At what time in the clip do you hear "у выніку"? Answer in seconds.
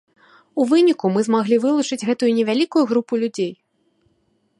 0.61-1.11